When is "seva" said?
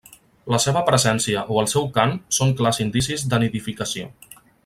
0.61-0.81